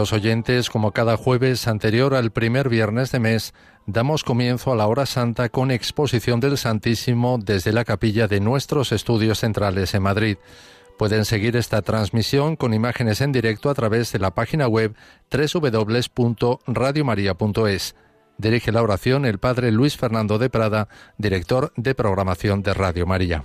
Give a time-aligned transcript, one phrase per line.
[0.00, 3.52] queridos oyentes, como cada jueves anterior al primer viernes de mes,
[3.84, 8.92] damos comienzo a la hora santa con exposición del Santísimo desde la capilla de nuestros
[8.92, 10.38] estudios centrales en Madrid.
[10.98, 14.94] Pueden seguir esta transmisión con imágenes en directo a través de la página web
[15.30, 17.94] www.radiomaria.es.
[18.38, 23.44] Dirige la oración el Padre Luis Fernando de Prada, director de programación de Radio María.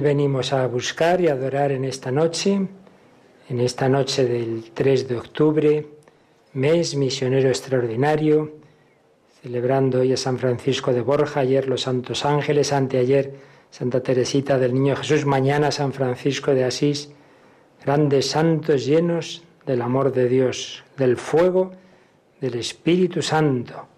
[0.00, 2.60] Venimos a buscar y adorar en esta noche,
[3.48, 5.86] en esta noche del 3 de octubre,
[6.52, 8.52] mes misionero extraordinario,
[9.42, 13.34] celebrando hoy a San Francisco de Borja, ayer los Santos Ángeles, anteayer
[13.70, 17.10] Santa Teresita del Niño Jesús, mañana San Francisco de Asís,
[17.84, 21.72] grandes santos llenos del amor de Dios, del fuego
[22.40, 23.88] del Espíritu Santo,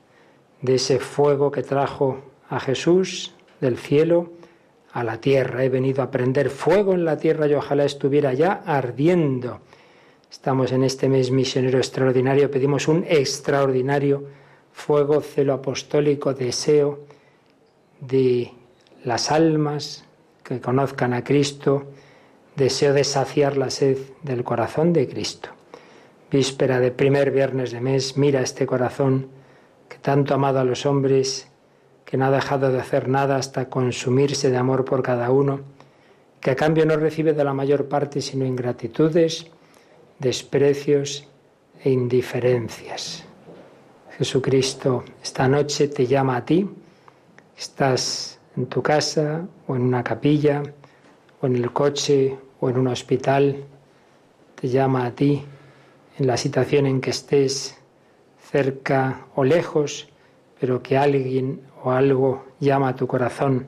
[0.62, 4.39] de ese fuego que trajo a Jesús del cielo
[4.92, 5.64] a la tierra.
[5.64, 9.60] He venido a prender fuego en la tierra y ojalá estuviera ya ardiendo.
[10.30, 14.24] Estamos en este mes misionero extraordinario, pedimos un extraordinario
[14.72, 17.00] fuego, celo apostólico, deseo
[18.00, 18.52] de
[19.04, 20.04] las almas
[20.44, 21.86] que conozcan a Cristo,
[22.56, 25.50] deseo de saciar la sed del corazón de Cristo.
[26.30, 29.28] Víspera de primer viernes de mes, mira este corazón
[29.88, 31.49] que tanto ha amado a los hombres,
[32.10, 35.60] que no ha dejado de hacer nada hasta consumirse de amor por cada uno,
[36.40, 39.46] que a cambio no recibe de la mayor parte sino ingratitudes,
[40.18, 41.28] desprecios
[41.84, 43.24] e indiferencias.
[44.18, 46.68] Jesucristo esta noche te llama a ti,
[47.56, 50.62] estás en tu casa o en una capilla
[51.40, 53.64] o en el coche o en un hospital,
[54.60, 55.44] te llama a ti
[56.18, 57.78] en la situación en que estés
[58.50, 60.08] cerca o lejos,
[60.58, 63.66] pero que alguien o algo llama a tu corazón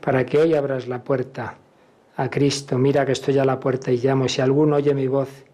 [0.00, 1.58] para que hoy abras la puerta
[2.16, 2.78] a Cristo.
[2.78, 4.28] Mira que estoy a la puerta y llamo.
[4.28, 5.44] Si alguno oye mi voz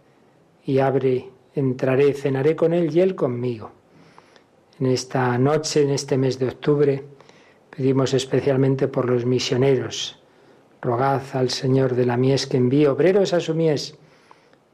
[0.65, 3.71] y abre, entraré, cenaré con él y él conmigo.
[4.79, 7.05] En esta noche, en este mes de octubre,
[7.71, 10.19] pedimos especialmente por los misioneros.
[10.83, 13.97] Rogad al Señor de la mies que envíe obreros a su mies.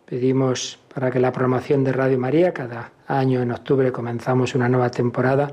[0.04, 4.90] Pedimos para que la programación de Radio María, cada año en octubre comenzamos una nueva
[4.90, 5.52] temporada,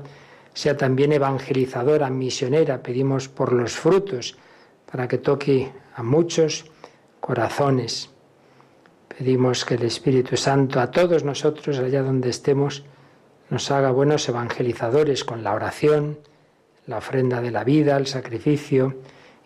[0.54, 2.82] sea también evangelizadora, misionera.
[2.82, 4.36] Pedimos por los frutos,
[4.90, 6.64] para que toque a muchos
[7.20, 8.10] corazones.
[9.08, 12.84] Pedimos que el Espíritu Santo a todos nosotros, allá donde estemos,
[13.50, 16.18] nos haga buenos evangelizadores con la oración,
[16.86, 18.94] la ofrenda de la vida, el sacrificio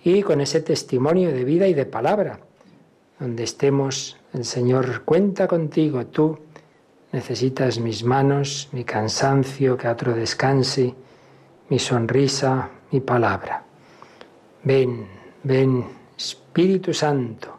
[0.05, 2.41] y con ese testimonio de vida y de palabra.
[3.19, 6.39] Donde estemos, el Señor cuenta contigo, tú
[7.13, 10.95] necesitas mis manos, mi cansancio, que otro descanse,
[11.69, 13.65] mi sonrisa, mi palabra.
[14.65, 15.07] Ven,
[15.43, 15.85] ven,
[16.17, 17.59] Espíritu Santo.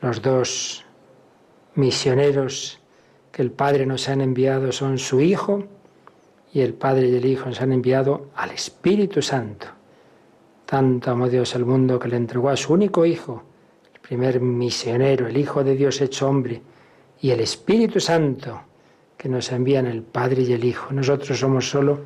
[0.00, 0.84] Los dos
[1.74, 2.80] misioneros
[3.30, 5.64] que el Padre nos han enviado son su Hijo
[6.52, 9.68] y el Padre y el Hijo nos han enviado al Espíritu Santo.
[10.66, 13.42] Tanto amó Dios al mundo que le entregó a su único Hijo,
[13.94, 16.60] el primer misionero, el Hijo de Dios hecho hombre,
[17.22, 18.60] y el Espíritu Santo
[19.16, 20.92] que nos envían el Padre y el Hijo.
[20.92, 22.00] Nosotros somos solo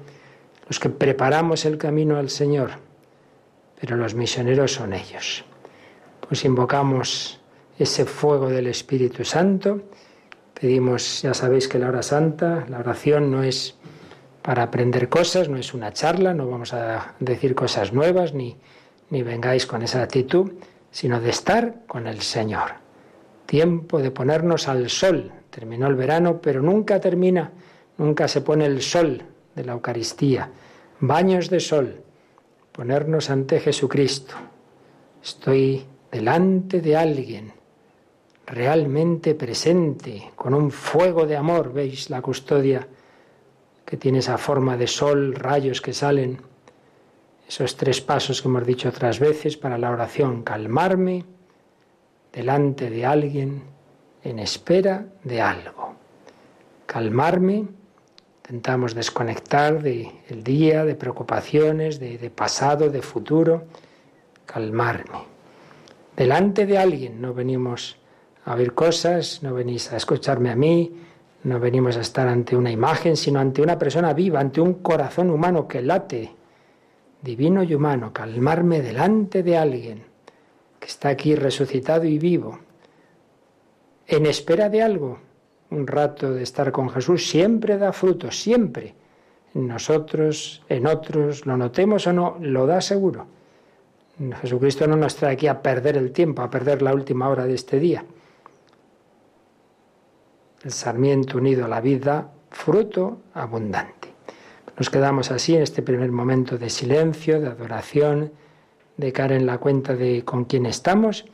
[0.69, 2.73] los que preparamos el camino al Señor,
[3.81, 5.45] pero los misioneros son ellos.
[6.21, 7.41] Pues invocamos
[7.79, 9.81] ese fuego del Espíritu Santo.
[10.61, 13.75] Pedimos, ya sabéis que la hora santa, la oración no es
[14.43, 18.57] para aprender cosas, no es una charla, no vamos a decir cosas nuevas ni,
[19.09, 20.53] ni vengáis con esa actitud,
[20.91, 22.86] sino de estar con el Señor.
[23.47, 25.33] Tiempo de ponernos al sol.
[25.51, 27.53] Terminó el verano, pero nunca termina,
[27.97, 29.23] nunca se pone el sol
[29.55, 30.51] de la Eucaristía.
[31.01, 32.03] Baños de sol,
[32.73, 34.35] ponernos ante Jesucristo.
[35.23, 37.53] Estoy delante de alguien
[38.47, 41.73] realmente presente, con un fuego de amor.
[41.73, 42.87] ¿Veis la custodia
[43.85, 46.39] que tiene esa forma de sol, rayos que salen?
[47.49, 50.43] Esos tres pasos que hemos dicho otras veces para la oración.
[50.43, 51.25] Calmarme
[52.37, 53.63] delante de alguien
[54.23, 55.95] en espera de algo.
[56.85, 57.65] Calmarme,
[58.43, 63.65] intentamos desconectar del día, de preocupaciones, de, de pasado, de futuro.
[64.45, 65.25] Calmarme.
[66.15, 67.97] Delante de alguien no venimos
[68.45, 70.93] a ver cosas, no venís a escucharme a mí,
[71.45, 75.31] no venimos a estar ante una imagen, sino ante una persona viva, ante un corazón
[75.31, 76.35] humano que late,
[77.23, 80.06] divino y humano, calmarme delante de alguien
[80.79, 82.59] que está aquí resucitado y vivo,
[84.07, 85.19] en espera de algo.
[85.71, 88.95] Un rato de estar con Jesús siempre da fruto, siempre.
[89.55, 93.27] En nosotros, en otros, lo notemos o no, lo da seguro.
[94.41, 97.55] Jesucristo no nos trae aquí a perder el tiempo, a perder la última hora de
[97.55, 98.05] este día
[100.67, 104.09] el sarmiento unido a la vida, fruto abundante.
[104.77, 108.33] Nos quedamos así en este primer momento de silencio, de adoración,
[108.97, 111.25] de caer en la cuenta de con quién estamos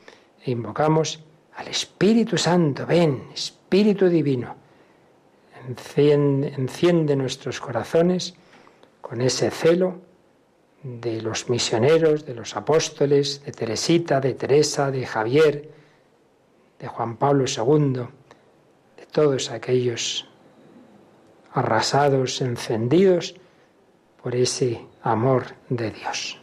[0.44, 1.22] e invocamos
[1.54, 2.86] al Espíritu Santo.
[2.86, 4.56] Ven, Espíritu Divino,
[5.68, 8.34] enciende, enciende nuestros corazones
[9.00, 10.00] con ese celo
[10.82, 15.70] de los misioneros, de los apóstoles, de Teresita, de Teresa, de Javier,
[16.80, 18.06] de Juan Pablo II
[19.12, 20.26] todos aquellos
[21.52, 23.34] arrasados, encendidos
[24.22, 26.41] por ese amor de Dios.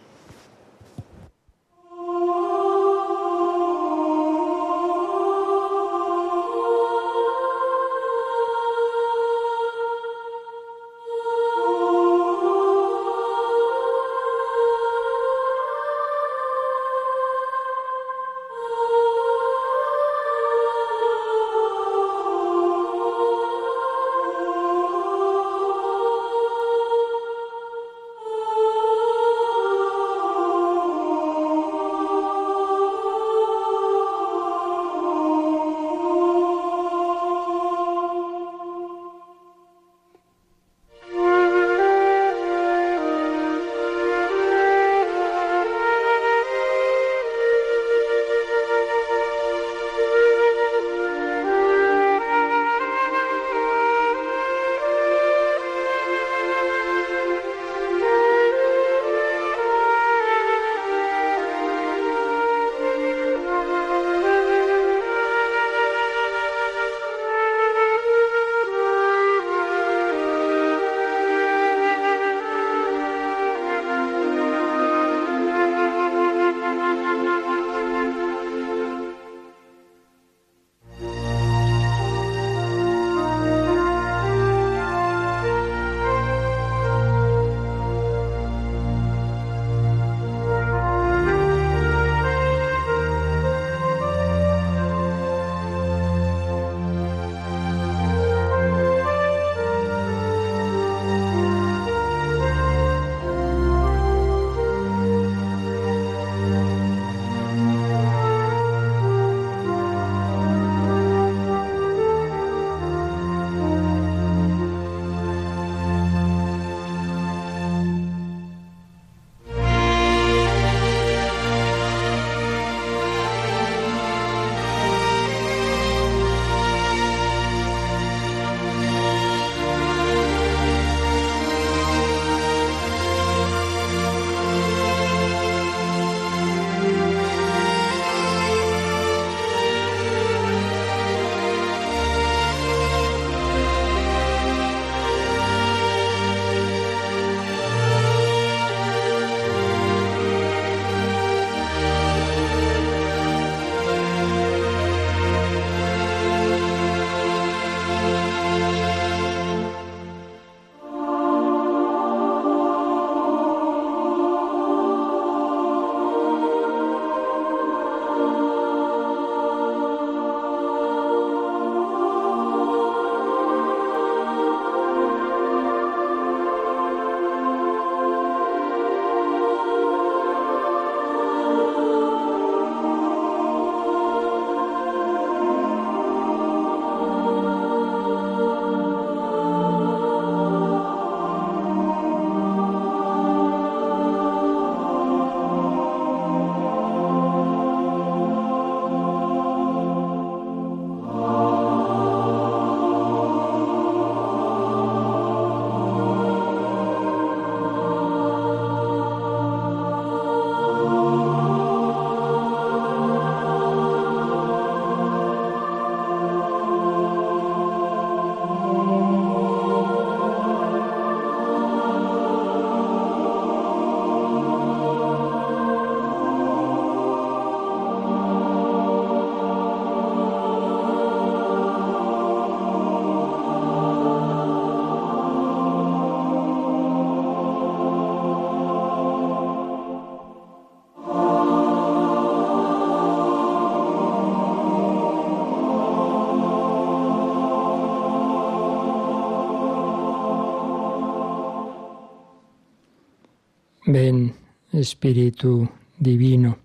[254.80, 256.58] Espíritu Divino,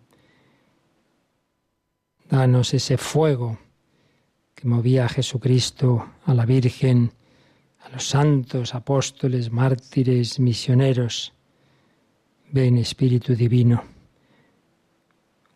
[2.31, 3.59] danos ese fuego
[4.55, 7.13] que movía a Jesucristo, a la Virgen,
[7.81, 11.33] a los santos, apóstoles, mártires, misioneros.
[12.51, 13.83] Ven, Espíritu Divino.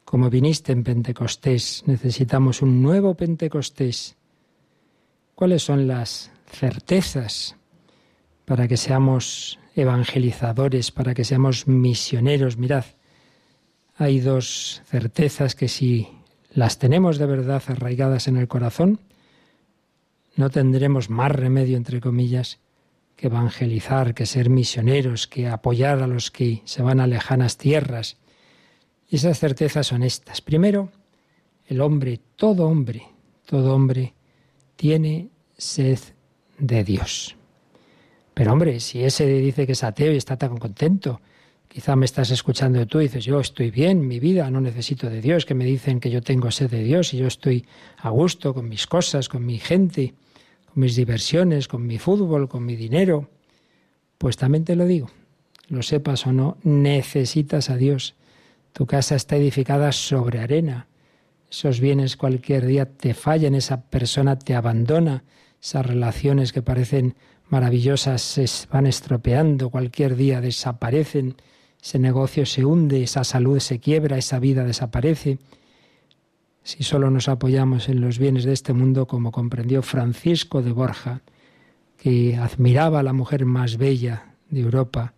[0.04, 4.16] Como viniste en Pentecostés, necesitamos un nuevo Pentecostés.
[5.34, 7.54] ¿Cuáles son las certezas
[8.44, 12.58] para que seamos evangelizadores, para que seamos misioneros?
[12.58, 12.84] Mirad,
[13.96, 16.08] hay dos certezas que si
[16.52, 19.00] las tenemos de verdad arraigadas en el corazón,
[20.36, 22.60] no tendremos más remedio, entre comillas,
[23.16, 28.18] que evangelizar, que ser misioneros, que apoyar a los que se van a lejanas tierras,
[29.10, 30.40] y esas certezas son estas.
[30.40, 30.92] Primero,
[31.66, 33.08] el hombre, todo hombre,
[33.46, 34.14] todo hombre
[34.76, 35.98] tiene sed
[36.58, 37.37] de Dios.
[38.38, 41.20] Pero hombre, si ese dice que es ateo y está tan contento,
[41.66, 45.20] quizá me estás escuchando tú y dices, yo estoy bien, mi vida, no necesito de
[45.20, 47.66] Dios, que me dicen que yo tengo sed de Dios y yo estoy
[47.96, 50.14] a gusto con mis cosas, con mi gente,
[50.66, 53.28] con mis diversiones, con mi fútbol, con mi dinero.
[54.18, 55.10] Pues también te lo digo,
[55.68, 58.14] lo sepas o no, necesitas a Dios.
[58.72, 60.86] Tu casa está edificada sobre arena.
[61.50, 65.24] Esos bienes cualquier día te fallan, esa persona te abandona,
[65.60, 67.16] esas relaciones que parecen
[67.50, 71.36] maravillosas se van estropeando, cualquier día desaparecen,
[71.82, 75.38] ese negocio se hunde, esa salud se quiebra, esa vida desaparece.
[76.62, 81.22] Si solo nos apoyamos en los bienes de este mundo, como comprendió Francisco de Borja,
[81.96, 85.14] que admiraba a la mujer más bella de Europa,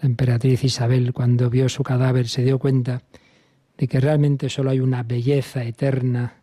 [0.00, 3.02] la emperatriz Isabel, cuando vio su cadáver, se dio cuenta
[3.78, 6.34] de que realmente solo hay una belleza eterna,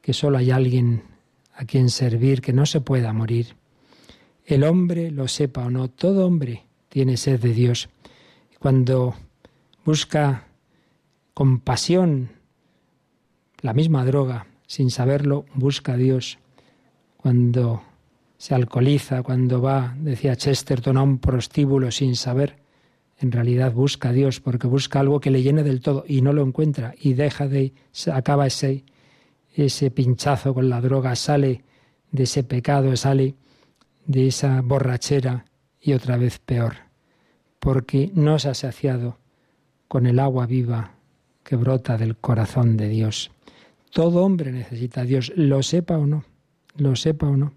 [0.00, 1.04] que solo hay alguien
[1.54, 3.56] a quien servir, que no se pueda morir.
[4.44, 7.88] El hombre, lo sepa o no, todo hombre tiene sed de Dios.
[8.58, 9.14] Cuando
[9.84, 10.48] busca
[11.34, 12.30] compasión,
[13.60, 16.38] la misma droga, sin saberlo, busca a Dios.
[17.16, 17.82] Cuando
[18.36, 22.56] se alcoholiza, cuando va, decía Chesterton, a un prostíbulo sin saber,
[23.20, 26.32] en realidad busca a Dios porque busca algo que le llene del todo y no
[26.32, 27.72] lo encuentra y deja de,
[28.12, 28.84] acaba ese,
[29.54, 31.62] ese pinchazo con la droga, sale
[32.10, 33.36] de ese pecado, sale
[34.06, 35.44] de esa borrachera
[35.80, 36.74] y otra vez peor,
[37.58, 39.18] porque no se ha saciado
[39.88, 40.92] con el agua viva
[41.44, 43.30] que brota del corazón de Dios.
[43.90, 46.24] Todo hombre necesita a Dios, lo sepa o no,
[46.76, 47.52] lo sepa o no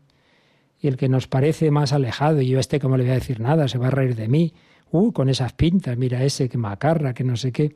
[0.86, 3.16] y el que nos parece más alejado, y yo a este como le voy a
[3.16, 4.54] decir nada, se va a reír de mí,
[4.92, 7.76] uh, con esas pintas, mira ese que macarra, que no sé qué,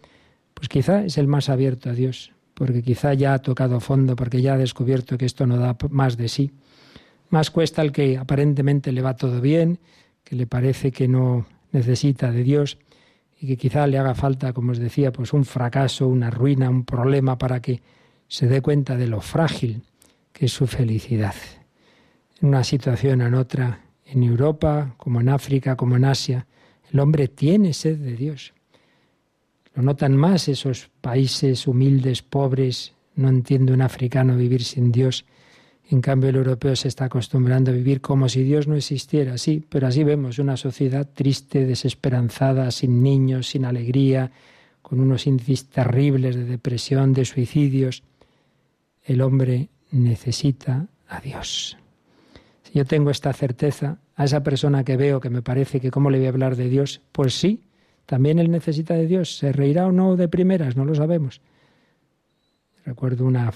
[0.54, 4.44] pues quizá es el más abierto a Dios, porque quizá ya ha tocado fondo, porque
[4.44, 6.52] ya ha descubierto que esto no da más de sí.
[7.30, 9.80] Más cuesta el que aparentemente le va todo bien,
[10.24, 12.78] que le parece que no necesita de Dios
[13.40, 16.84] y que quizá le haga falta, como os decía, pues un fracaso, una ruina, un
[16.86, 17.82] problema para que
[18.28, 19.84] se dé cuenta de lo frágil
[20.34, 21.36] que es su felicidad
[22.42, 26.48] en una situación en otra, en Europa, como en África, como en Asia,
[26.92, 28.54] el hombre tiene sed de Dios.
[29.76, 35.26] Lo notan más esos países humildes, pobres, no entiende un africano vivir sin Dios.
[35.92, 39.38] En cambio, el europeo se está acostumbrando a vivir como si Dios no existiera.
[39.38, 44.32] Sí, pero así vemos una sociedad triste, desesperanzada, sin niños, sin alegría,
[44.82, 48.04] con unos índices terribles de depresión, de suicidios.
[49.04, 51.76] El hombre necesita a Dios
[52.74, 56.18] yo tengo esta certeza, a esa persona que veo que me parece que cómo le
[56.18, 57.64] voy a hablar de Dios, pues sí,
[58.06, 59.38] también él necesita de Dios.
[59.38, 60.76] ¿Se reirá o no de primeras?
[60.76, 61.42] No lo sabemos.
[62.86, 63.52] Recuerdo una,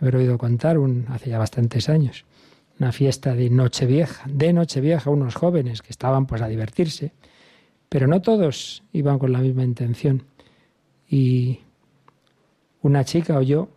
[0.00, 2.24] haber oído contar un, hace ya bastantes años,
[2.78, 7.12] una fiesta de Nochevieja, de Nochevieja, unos jóvenes que estaban pues a divertirse,
[7.88, 10.24] pero no todos iban con la misma intención.
[11.08, 11.60] Y
[12.82, 13.68] una chica oyó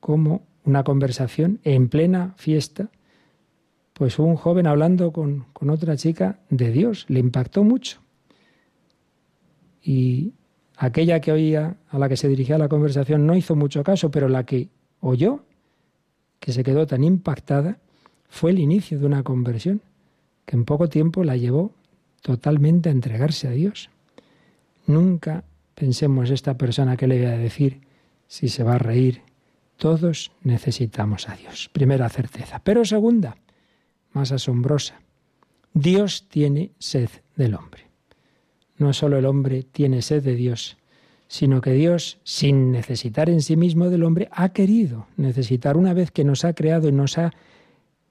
[0.00, 2.90] como una conversación en plena fiesta
[3.98, 7.04] pues un joven hablando con, otra chica de Dios.
[7.08, 7.98] Le impactó mucho.
[9.82, 10.34] Y
[10.76, 14.28] aquella que oía, a la que se dirigía la conversación, no hizo mucho caso, pero
[14.28, 14.68] la que
[15.00, 15.40] oyó,
[16.40, 17.78] que se quedó tan impactada,
[18.28, 19.82] fue el inicio de una conversión
[20.44, 21.72] que en poco tiempo la llevó
[22.22, 23.90] totalmente a entregarse a Dios.
[24.86, 27.80] Nunca pensemos esta persona que le voy a decir
[28.26, 29.22] si se va a reír.
[29.76, 31.70] Todos necesitamos a Dios.
[31.72, 32.60] Primera certeza.
[32.64, 33.36] Pero segunda,
[34.12, 35.00] más asombrosa.
[35.72, 37.86] Dios tiene sed del hombre.
[38.76, 40.76] No solo el hombre tiene sed de Dios,
[41.28, 46.10] sino que Dios, sin necesitar en sí mismo del hombre, ha querido necesitar una vez
[46.10, 47.32] que nos ha creado y nos ha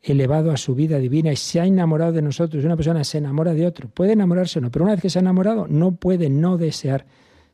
[0.03, 2.63] elevado a su vida divina y se ha enamorado de nosotros.
[2.63, 3.89] Una persona se enamora de otro.
[3.89, 7.05] Puede enamorarse o no, pero una vez que se ha enamorado no puede no desear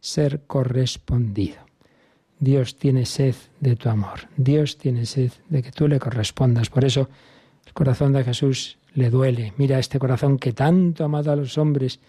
[0.02, 1.56] ser correspondido.
[2.40, 4.28] Dios tiene sed de tu amor.
[4.36, 6.70] Dios tiene sed de que tú le correspondas.
[6.70, 7.10] Por eso
[7.66, 9.54] el corazón de Jesús le duele.
[9.58, 12.02] Mira este corazón que tanto ha amado a los hombres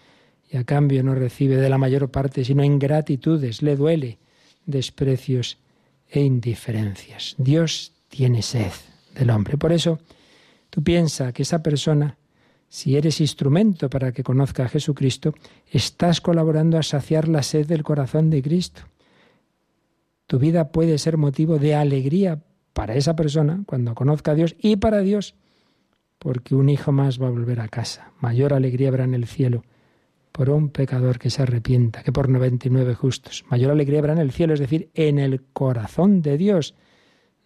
[0.55, 3.61] y a cambio no recibe de la mayor parte sino ingratitudes.
[3.61, 4.17] Le duele
[4.65, 5.57] desprecios
[6.09, 7.35] e indiferencias.
[7.37, 8.71] Dios tiene sed
[9.13, 9.57] del hombre.
[9.57, 9.99] Por eso
[10.75, 12.17] Tú piensas que esa persona,
[12.67, 15.33] si eres instrumento para que conozca a Jesucristo,
[15.71, 18.81] estás colaborando a saciar la sed del corazón de Cristo.
[20.27, 22.41] Tu vida puede ser motivo de alegría
[22.73, 25.35] para esa persona cuando conozca a Dios y para Dios,
[26.19, 28.11] porque un hijo más va a volver a casa.
[28.19, 29.63] Mayor alegría habrá en el cielo
[30.35, 33.45] por un pecador que se arrepienta que por 99 justos.
[33.49, 36.75] Mayor alegría habrá en el cielo, es decir, en el corazón de Dios.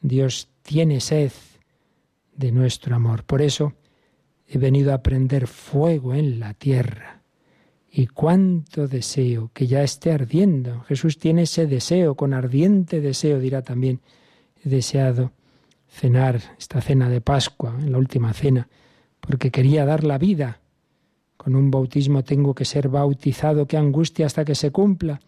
[0.02, 1.32] Dios tiene sed
[2.36, 3.26] de nuestro amor.
[3.26, 3.74] Por eso
[4.48, 7.22] he venido a prender fuego en la tierra.
[7.92, 10.82] Y cuánto deseo que ya esté ardiendo.
[10.88, 14.02] Jesús tiene ese deseo, con ardiente deseo, dirá también,
[14.66, 15.32] he deseado
[15.88, 18.68] cenar esta cena de Pascua, en la última cena,
[19.20, 20.62] porque quería dar la vida.
[21.40, 25.22] Con un bautismo tengo que ser bautizado, qué angustia hasta que se cumpla.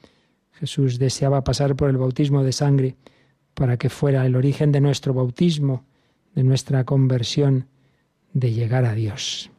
[0.51, 2.97] Jesús deseaba pasar por el bautismo de sangre
[3.53, 5.85] para que fuera el origen de nuestro bautismo,
[6.35, 7.67] de nuestra conversión,
[8.33, 9.51] de llegar a Dios.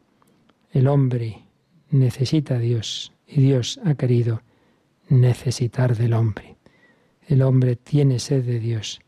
[0.70, 1.46] El hombre
[1.88, 4.42] necesita a Dios y Dios ha querido
[5.08, 6.56] necesitar del hombre.
[7.26, 9.00] El hombre tiene sed de Dios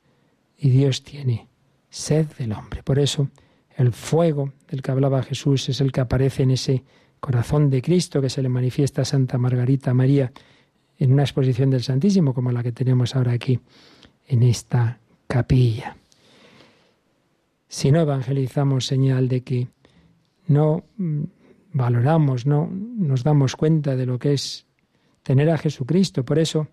[0.57, 1.47] y Dios tiene
[1.91, 2.83] sed del hombre.
[2.83, 3.29] Por eso
[3.77, 6.85] el fuego del que hablaba Jesús es el que aparece en ese
[7.25, 10.31] corazón de Cristo que se le manifiesta a Santa Margarita María
[10.99, 13.59] en una exposición del Santísimo como la que tenemos ahora aquí
[14.29, 15.97] en esta capilla.
[17.67, 19.69] Si no evangelizamos, señal de que
[20.49, 21.23] no mm,
[21.73, 24.67] valoramos, no nos damos cuenta de lo que es
[25.23, 26.27] tener a Jesucristo.
[26.27, 26.69] Por eso,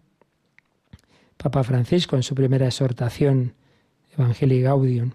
[1.38, 3.54] Papa Francisco, en su primera exhortación,
[4.18, 5.12] Evangelii Gaudium,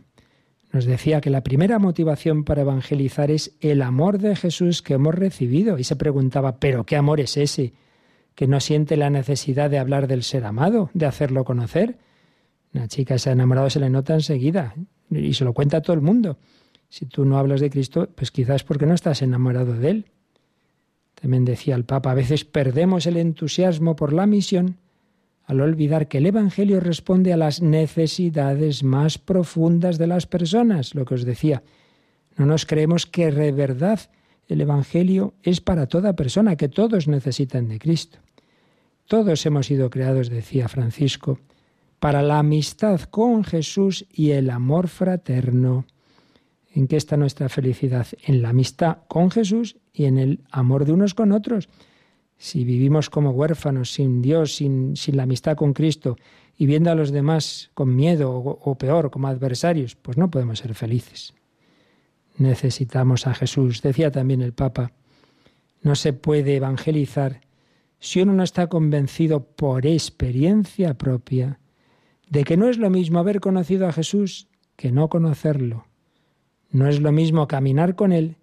[0.77, 5.15] nos decía que la primera motivación para evangelizar es el amor de Jesús que hemos
[5.15, 5.79] recibido.
[5.79, 7.73] Y se preguntaba, ¿pero qué amor es ese?
[8.35, 11.97] Que no siente la necesidad de hablar del ser amado, de hacerlo conocer.
[12.75, 14.75] Una chica se ha enamorado se le nota enseguida
[15.09, 16.37] y se lo cuenta a todo el mundo.
[16.91, 20.07] Si tú no hablas de Cristo, pues quizás porque no estás enamorado de Él.
[21.15, 24.77] También decía el Papa, a veces perdemos el entusiasmo por la misión
[25.47, 31.05] al olvidar que el Evangelio responde a las necesidades más profundas de las personas, lo
[31.05, 31.63] que os decía.
[32.37, 34.01] No nos creemos que de verdad
[34.49, 38.19] el Evangelio es para toda persona, que todos necesitan de Cristo.
[39.07, 41.39] Todos hemos sido creados, decía Francisco,
[42.01, 45.87] para la amistad con Jesús y el amor fraterno.
[46.75, 48.07] ¿En qué está nuestra felicidad?
[48.25, 51.69] En la amistad con Jesús y en el amor de unos con otros.
[52.39, 56.17] Si vivimos como huérfanos, sin Dios, sin, la amistad con Cristo
[56.57, 60.75] y viendo a los demás con miedo o peor, como adversarios, pues no podemos ser
[60.75, 61.35] felices.
[62.39, 63.83] Necesitamos a Jesús.
[63.83, 64.93] Decía también el Papa,
[65.83, 67.41] no se puede evangelizar
[67.99, 71.61] si uno no está convencido por experiencia propia
[72.29, 75.87] de que no es lo mismo haber conocido a Jesús que no conocerlo.
[76.71, 78.37] No es lo mismo caminar con Él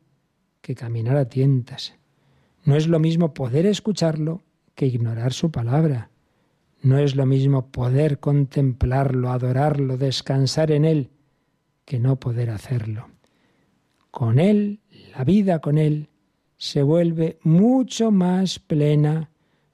[0.62, 1.94] que caminar a tientas.
[2.64, 4.42] No es lo mismo poder escucharlo
[4.76, 6.10] que ignorar su palabra.
[6.82, 11.10] No es lo mismo poder contemplarlo, adorarlo, descansar en Él,
[11.86, 13.08] que no poder hacerlo.
[14.12, 14.82] Con Él,
[15.16, 16.10] la vida con Él,
[16.58, 19.30] se vuelve mucho más plena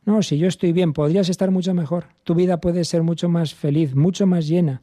[0.09, 2.07] no, si yo estoy bien, podrías estar mucho mejor.
[2.23, 4.81] Tu vida puede ser mucho más feliz, mucho más llena.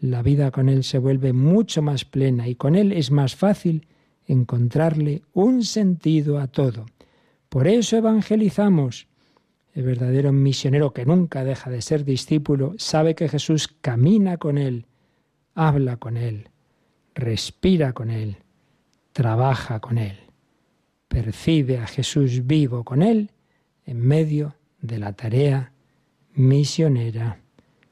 [0.00, 3.86] La vida con Él se vuelve mucho más plena y con Él es más fácil
[4.26, 6.86] encontrarle un sentido a todo.
[7.48, 9.06] Por eso evangelizamos.
[9.72, 14.86] El verdadero misionero que nunca deja de ser discípulo sabe que Jesús camina con Él,
[15.54, 16.48] habla con Él,
[17.14, 18.36] respira con Él,
[19.12, 20.16] trabaja con Él,
[21.08, 23.32] percibe a Jesús vivo con Él
[23.84, 25.72] en medio de la tarea
[26.34, 27.40] misionera.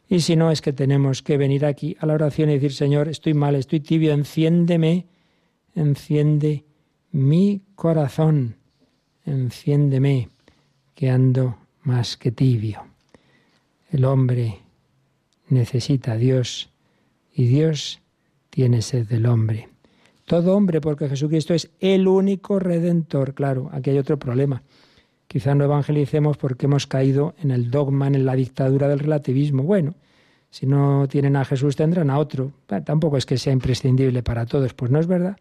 [0.08, 3.08] Y si no, es que tenemos que venir aquí a la oración y decir, Señor,
[3.08, 5.06] estoy mal, estoy tibio, enciéndeme,
[5.74, 6.64] enciende
[7.10, 8.56] mi corazón,
[9.24, 10.28] enciéndeme,
[10.94, 12.82] que ando más que tibio.
[13.90, 14.58] El hombre
[15.48, 16.70] necesita a Dios
[17.34, 18.00] y Dios
[18.50, 19.68] tiene sed del hombre.
[20.26, 23.34] Todo hombre, porque Jesucristo es el único redentor.
[23.34, 24.62] Claro, aquí hay otro problema.
[25.26, 29.62] Quizá no evangelicemos porque hemos caído en el dogma, en la dictadura del relativismo.
[29.62, 29.94] Bueno,
[30.50, 32.52] Si no tienen a Jesús tendrán a otro.
[32.84, 34.74] tampoco es que sea imprescindible para todos.
[34.74, 35.38] Pues no es verdad.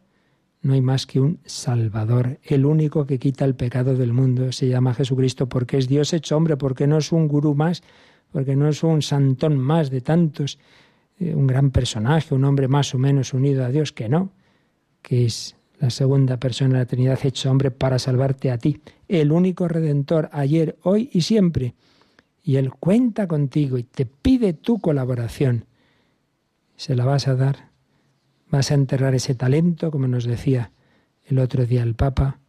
[0.62, 4.52] No hay más que un Salvador, el único que quita el pecado del mundo.
[4.52, 7.82] Se llama Jesucristo porque es Dios hecho hombre, porque no es un gurú más,
[8.32, 10.60] porque no es un santón más de tantos,
[11.20, 14.32] eh, un gran personaje, un hombre más o menos unido a Dios, que no,
[15.02, 19.32] que es la segunda persona de la Trinidad hecho hombre para salvarte a ti, el
[19.32, 21.74] único redentor ayer, hoy y siempre.
[22.44, 25.66] Y Él cuenta contigo y te pide tu colaboración.
[26.76, 27.71] Se la vas a dar
[28.52, 30.74] ¿Vas a enterrar ese talento, como nos decía
[31.24, 32.42] el otro día el Papa?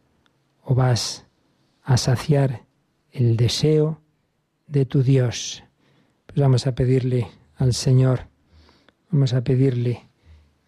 [0.61, 1.25] ¿O vas
[1.81, 2.65] a saciar
[3.11, 4.01] el deseo
[4.67, 5.63] de tu Dios?
[6.25, 8.27] Pues vamos a pedirle al Señor,
[9.11, 10.09] vamos a pedirle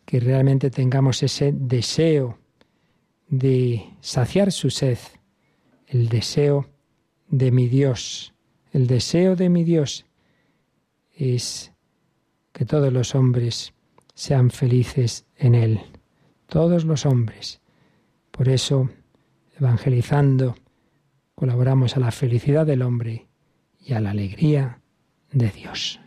[0.05, 2.39] que realmente tengamos ese deseo
[3.27, 4.99] de saciar su sed,
[5.87, 6.69] el deseo
[7.27, 8.33] de mi Dios.
[8.71, 10.05] El deseo de mi Dios
[11.13, 11.73] es
[12.53, 13.74] que todos los hombres
[14.15, 15.79] sean felices en Él,
[16.47, 17.61] todos los hombres.
[18.31, 18.89] Por eso,
[19.59, 20.55] evangelizando,
[21.35, 23.27] colaboramos a la felicidad del hombre
[23.79, 24.81] y a la alegría
[25.31, 25.99] de Dios.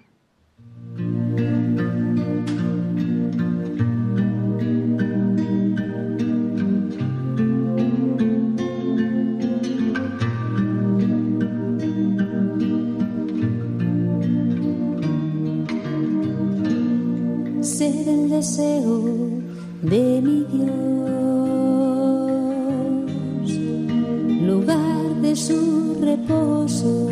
[19.90, 20.68] De mi Dios,
[24.42, 27.09] lugar de su reposo,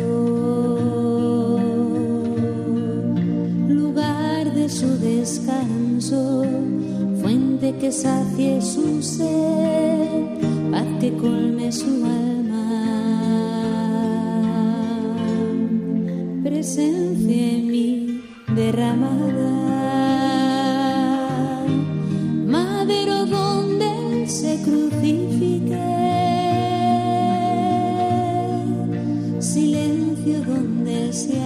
[3.67, 6.45] lugar de su descanso,
[7.21, 10.09] fuente que sacie su ser,
[10.69, 12.65] paz que colme su alma.
[16.43, 18.21] Presencia en mí
[18.55, 19.76] derramada
[24.29, 25.77] se crucifique.
[29.39, 31.39] Silencio donde se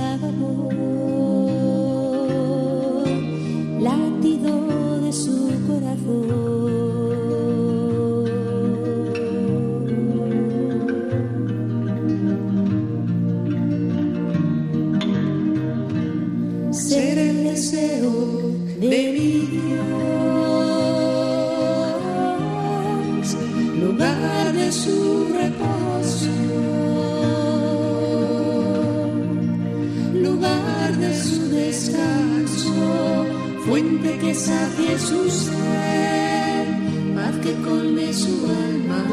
[34.33, 36.67] sacie su ser,
[37.15, 39.05] paz que colme su alma.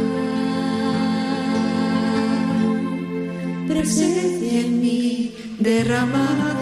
[3.67, 6.58] Presencia en mí derramada.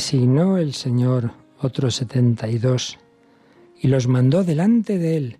[0.00, 2.98] Designó el Señor otros setenta y dos
[3.78, 5.38] y los mandó delante de él,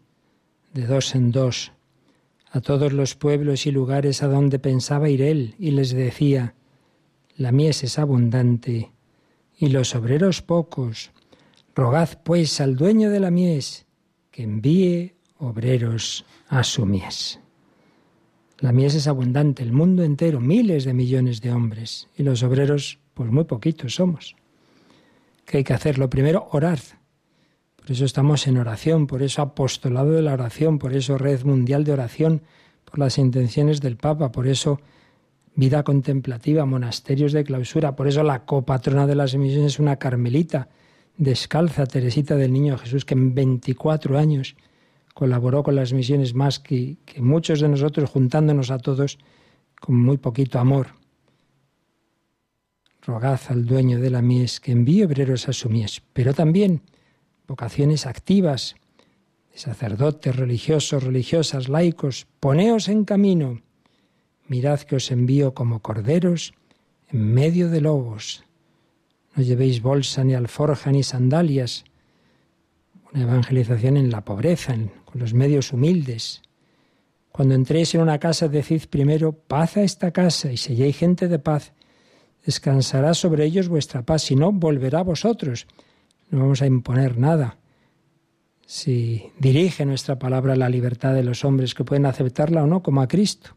[0.75, 1.73] de dos en dos,
[2.51, 6.57] a todos los pueblos y lugares a donde pensaba ir él, y les decía,
[7.38, 8.90] La mies es abundante,
[9.57, 11.11] y los obreros pocos.
[11.75, 13.87] Rogad pues al dueño de la mies
[14.31, 17.40] que envíe obreros a su mies.
[18.59, 22.99] La mies es abundante, el mundo entero, miles de millones de hombres, y los obreros,
[23.14, 24.37] pues muy poquitos somos.
[25.44, 25.98] ¿Qué hay que hacer?
[25.98, 26.79] Lo primero, orar.
[27.76, 31.85] Por eso estamos en oración, por eso apostolado de la oración, por eso red mundial
[31.85, 32.42] de oración,
[32.85, 34.81] por las intenciones del Papa, por eso
[35.55, 40.68] vida contemplativa, monasterios de clausura, por eso la copatrona de las misiones es una carmelita
[41.16, 44.57] descalza, Teresita del Niño Jesús, que en 24 años
[45.14, 49.18] colaboró con las misiones más que, que muchos de nosotros, juntándonos a todos
[49.81, 50.99] con muy poquito amor.
[53.02, 56.82] Rogad al dueño de la mies que envíe obreros a su mies, pero también
[57.46, 58.76] vocaciones activas,
[59.52, 63.62] de sacerdotes, religiosos, religiosas, laicos, poneos en camino.
[64.46, 66.54] Mirad que os envío como corderos
[67.08, 68.44] en medio de lobos.
[69.34, 71.84] No llevéis bolsa, ni alforja, ni sandalias.
[73.12, 76.42] Una evangelización en la pobreza, con los medios humildes.
[77.32, 81.38] Cuando entréis en una casa, decid primero, paz a esta casa, y si gente de
[81.38, 81.72] paz,
[82.44, 85.66] descansará sobre ellos vuestra paz, si no, volverá a vosotros
[86.31, 87.59] no vamos a imponer nada.
[88.66, 93.03] Si dirige nuestra palabra la libertad de los hombres que pueden aceptarla o no, como
[93.03, 93.50] a Cristo.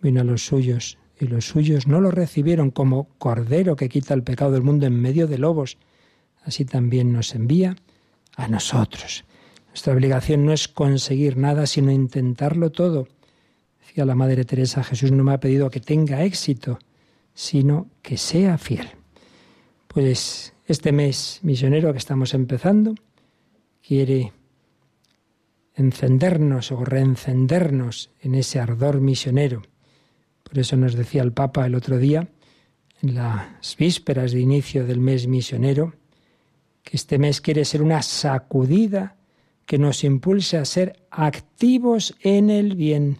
[0.00, 4.22] Vino a los suyos y los suyos no lo recibieron como cordero que quita el
[4.22, 5.78] pecado del mundo en medio de lobos.
[6.44, 7.76] Así también nos envía
[8.36, 9.24] a nosotros.
[9.68, 13.08] Nuestra obligación no es conseguir nada, sino intentarlo todo.
[13.80, 16.78] Decía la Madre Teresa, Jesús no me ha pedido que tenga éxito,
[17.40, 18.90] sino que sea fiel.
[19.88, 22.94] Pues este mes misionero que estamos empezando
[23.82, 24.34] quiere
[25.74, 29.62] encendernos o reencendernos en ese ardor misionero.
[30.42, 32.28] Por eso nos decía el Papa el otro día,
[33.00, 35.94] en las vísperas de inicio del mes misionero,
[36.82, 39.16] que este mes quiere ser una sacudida
[39.64, 43.16] que nos impulse a ser activos en el bien,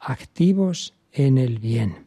[0.00, 2.03] activos en el bien.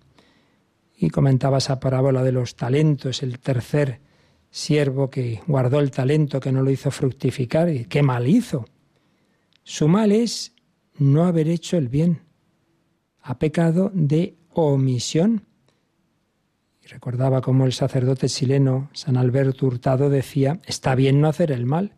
[0.99, 4.01] Y comentaba esa parábola de los talentos, el tercer
[4.49, 8.65] siervo que guardó el talento, que no lo hizo fructificar, y qué mal hizo.
[9.63, 10.55] Su mal es
[10.97, 12.21] no haber hecho el bien.
[13.21, 15.43] Ha pecado de omisión.
[16.83, 21.65] Y recordaba cómo el sacerdote chileno San Alberto Hurtado decía, está bien no hacer el
[21.65, 21.93] mal,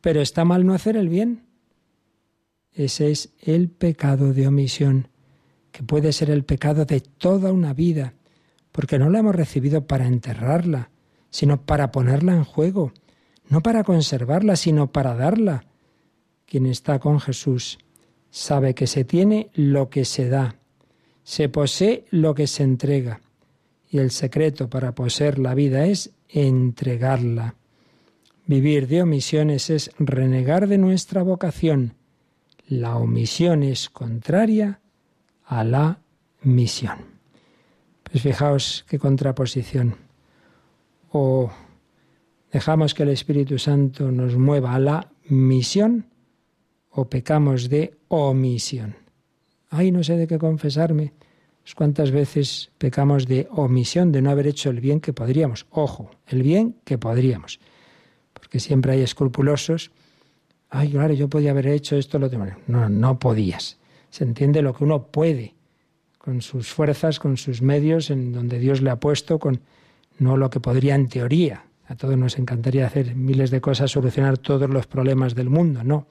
[0.00, 1.44] pero está mal no hacer el bien.
[2.72, 5.08] Ese es el pecado de omisión,
[5.70, 8.14] que puede ser el pecado de toda una vida,
[8.72, 10.90] porque no la hemos recibido para enterrarla,
[11.30, 12.92] sino para ponerla en juego,
[13.48, 15.64] no para conservarla, sino para darla.
[16.46, 17.78] Quien está con Jesús
[18.30, 20.56] sabe que se tiene lo que se da,
[21.22, 23.20] se posee lo que se entrega,
[23.88, 27.54] y el secreto para poseer la vida es entregarla.
[28.46, 31.94] Vivir de omisiones es renegar de nuestra vocación.
[32.66, 34.80] La omisión es contraria
[35.44, 36.00] a la
[36.42, 37.11] misión.
[38.12, 39.96] Pues fijaos qué contraposición
[41.12, 41.50] o
[42.52, 46.04] dejamos que el Espíritu Santo nos mueva a la misión
[46.90, 48.96] o pecamos de omisión.
[49.70, 51.14] Ay, no sé de qué confesarme.
[51.74, 55.64] ¿Cuántas veces pecamos de omisión, de no haber hecho el bien que podríamos?
[55.70, 57.60] Ojo, el bien que podríamos.
[58.34, 59.90] Porque siempre hay escrupulosos.
[60.68, 62.44] Ay, claro, yo podía haber hecho esto, lo otro.
[62.66, 63.78] No, no podías.
[64.10, 65.54] Se entiende lo que uno puede,
[66.22, 69.60] con sus fuerzas, con sus medios, en donde Dios le ha puesto, con
[70.18, 71.64] no lo que podría en teoría.
[71.88, 76.06] A todos nos encantaría hacer miles de cosas, solucionar todos los problemas del mundo, no.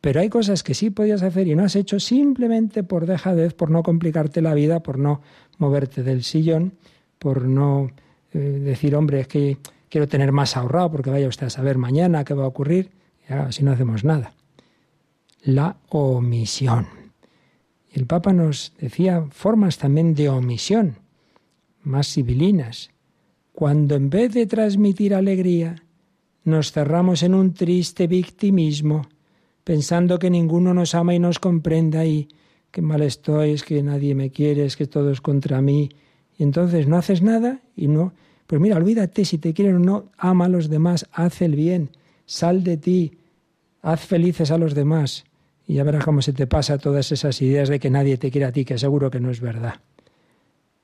[0.00, 3.70] Pero hay cosas que sí podías hacer y no has hecho simplemente por dejadez, por
[3.70, 5.20] no complicarte la vida, por no
[5.58, 6.72] moverte del sillón,
[7.18, 7.90] por no
[8.32, 9.58] eh, decir, hombre, es que
[9.90, 12.90] quiero tener más ahorrado porque vaya usted a saber mañana qué va a ocurrir.
[13.28, 14.32] Y así no hacemos nada.
[15.42, 17.03] La omisión.
[17.94, 20.98] El Papa nos decía formas también de omisión,
[21.82, 22.90] más civilinas
[23.54, 25.76] cuando en vez de transmitir alegría,
[26.42, 29.06] nos cerramos en un triste victimismo,
[29.62, 32.28] pensando que ninguno nos ama y nos comprenda y
[32.72, 35.88] que mal estoy, es que nadie me quiere, es que todo es contra mí.
[36.36, 38.12] Y entonces no haces nada y no...
[38.48, 41.90] Pues mira, olvídate, si te quieren o no, ama a los demás, haz el bien,
[42.26, 43.12] sal de ti,
[43.80, 45.24] haz felices a los demás.
[45.66, 48.46] Y ya verás cómo se te pasa todas esas ideas de que nadie te quiere
[48.46, 49.80] a ti, que seguro que no es verdad.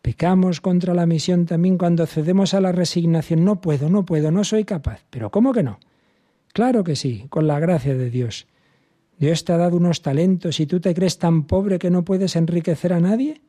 [0.02, 3.44] Pecamos contra la misión también cuando cedemos a la resignación.
[3.44, 5.04] No puedo, no puedo, no soy capaz.
[5.10, 5.78] Pero ¿cómo que no?
[6.52, 8.46] Claro que sí, con la gracia de Dios.
[9.18, 12.36] Dios te ha dado unos talentos y tú te crees tan pobre que no puedes
[12.36, 13.42] enriquecer a nadie.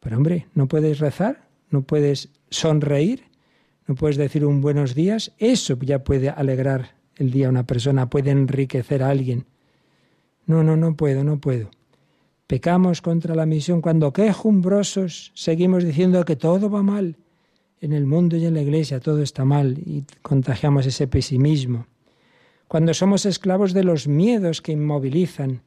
[0.00, 1.48] Pero hombre, ¿no puedes rezar?
[1.70, 3.24] ¿No puedes sonreír?
[3.86, 5.32] ¿No puedes decir un buenos días?
[5.38, 9.46] Eso ya puede alegrar el día a una persona, puede enriquecer a alguien.
[10.50, 11.70] No, no, no puedo, no puedo.
[12.48, 17.14] Pecamos contra la misión cuando quejumbrosos seguimos diciendo que todo va mal.
[17.80, 21.86] En el mundo y en la iglesia todo está mal y contagiamos ese pesimismo.
[22.66, 25.62] Cuando somos esclavos de los miedos que inmovilizan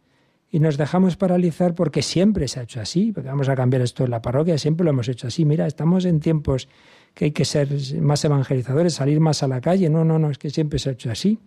[0.51, 4.03] y nos dejamos paralizar porque siempre se ha hecho así, porque vamos a cambiar esto
[4.03, 5.45] en la parroquia, siempre lo hemos hecho así.
[5.45, 6.67] Mira, estamos en tiempos
[7.13, 7.69] que hay que ser
[8.01, 9.89] más evangelizadores, salir más a la calle.
[9.89, 11.39] No, no, no, es que siempre se ha hecho así.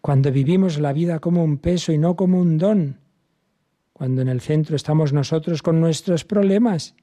[0.00, 2.98] Cuando vivimos la vida como un peso y no como un don,
[3.92, 6.94] cuando en el centro estamos nosotros con nuestros problemas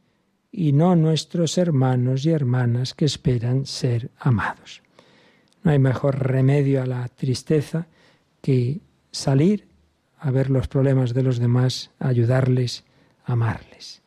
[0.52, 4.82] y no nuestros hermanos y hermanas que esperan ser amados.
[5.64, 7.88] No hay mejor remedio a la tristeza
[8.42, 8.80] que
[9.12, 9.68] salir
[10.18, 12.86] a ver los problemas de los demás, ayudarles,
[13.26, 14.02] amarles.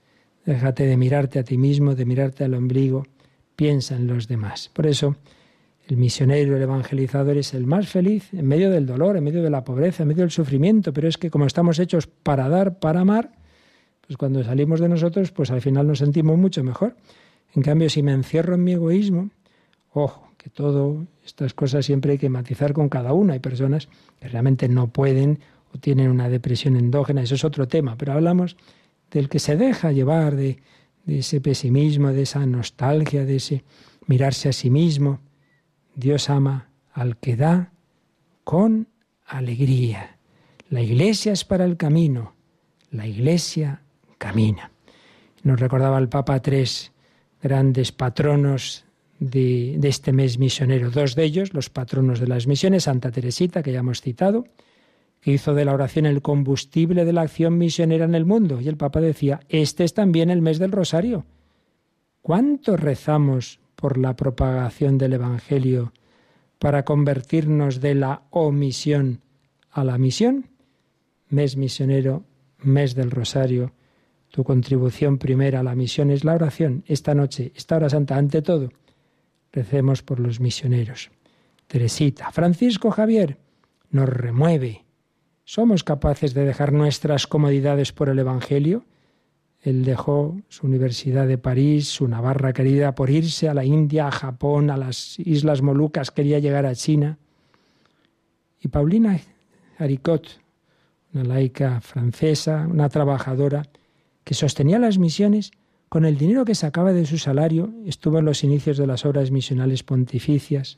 [0.46, 3.06] Déjate de mirarte a ti mismo, de mirarte al ombligo,
[3.54, 4.70] piensa en los demás.
[4.72, 5.16] Por eso,
[5.88, 9.48] el misionero, el evangelizador es el más feliz en medio del dolor, en medio de
[9.48, 13.00] la pobreza, en medio del sufrimiento, pero es que como estamos hechos para dar, para
[13.00, 13.32] amar,
[14.06, 16.96] pues cuando salimos de nosotros, pues al final nos sentimos mucho mejor.
[17.54, 19.30] En cambio, si me encierro en mi egoísmo,
[19.92, 23.32] ojo, que todo estas cosas siempre hay que matizar con cada uno.
[23.32, 23.88] Hay personas
[24.20, 25.40] que realmente no pueden
[25.74, 28.56] o tienen una depresión endógena, eso es otro tema, pero hablamos
[29.10, 30.58] del que se deja llevar de,
[31.04, 33.64] de ese pesimismo, de esa nostalgia, de ese
[34.06, 35.20] mirarse a sí mismo.
[35.98, 37.72] Dios ama al que da
[38.44, 38.86] con
[39.26, 40.16] alegría.
[40.70, 42.36] La iglesia es para el camino,
[42.92, 43.82] la iglesia
[44.16, 44.70] camina.
[45.42, 46.92] Nos recordaba el Papa tres
[47.42, 48.84] grandes patronos
[49.18, 53.64] de, de, este mes misionero, dos de ellos, los patronos de las misiones, Santa Teresita,
[53.64, 54.44] que ya hemos citado,
[55.20, 58.60] que hizo de la oración el combustible de la acción misionera en el mundo.
[58.60, 61.24] Y el Papa decía, este es también el mes del rosario.
[62.22, 65.92] ¿Cuánto rezamos por la propagación del Evangelio
[66.58, 69.20] para convertirnos de la omisión
[69.70, 70.46] a la misión?
[71.28, 72.24] Mes misionero,
[72.58, 73.72] mes del Rosario,
[74.32, 76.82] tu contribución primera a la misión es la oración.
[76.88, 78.70] Esta noche, esta hora santa, ante todo,
[79.52, 81.12] recemos por los misioneros.
[81.68, 83.38] Teresita, Francisco Javier,
[83.90, 84.84] nos remueve.
[85.44, 88.84] ¿Somos capaces de dejar nuestras comodidades por el Evangelio?
[89.62, 94.12] Él dejó su Universidad de París, su Navarra querida, por irse a la India, a
[94.12, 97.18] Japón, a las Islas Molucas, quería llegar a China.
[98.60, 99.20] Y Paulina
[99.78, 100.40] Haricot,
[101.12, 103.64] una laica francesa, una trabajadora,
[104.24, 105.50] que sostenía las misiones
[105.88, 109.30] con el dinero que sacaba de su salario, estuvo en los inicios de las obras
[109.30, 110.76] misionales pontificias.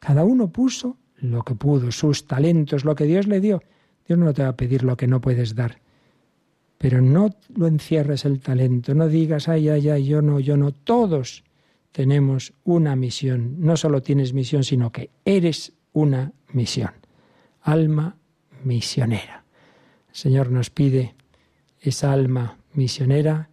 [0.00, 3.62] Cada uno puso lo que pudo, sus talentos, lo que Dios le dio.
[4.06, 5.80] Dios no te va a pedir lo que no puedes dar.
[6.78, 10.72] Pero no lo encierres el talento, no digas, ay, ay, ay, yo no, yo no.
[10.72, 11.44] Todos
[11.92, 13.56] tenemos una misión.
[13.58, 16.90] No solo tienes misión, sino que eres una misión.
[17.62, 18.16] Alma
[18.64, 19.44] misionera.
[20.10, 21.14] El Señor nos pide
[21.80, 23.48] esa alma misionera.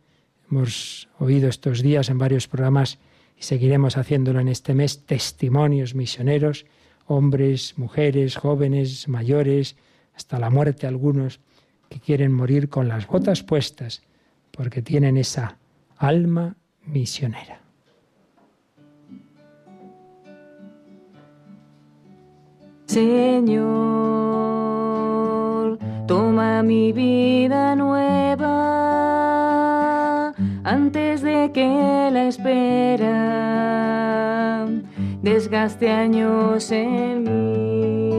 [0.52, 3.00] Hemos oído estos días en varios programas
[3.38, 6.66] y seguiremos haciéndolo en este mes, testimonios misioneros,
[7.06, 9.78] hombres, mujeres, jóvenes, mayores,
[10.14, 11.40] hasta la muerte algunos
[11.94, 14.02] que quieren morir con las botas puestas
[14.50, 15.58] porque tienen esa
[15.98, 16.56] alma
[16.88, 17.60] misionera.
[22.88, 23.68] Señor,
[26.08, 28.44] toma mi vida nueva
[30.64, 33.04] antes de que la espera
[35.22, 38.13] desgaste años en mí.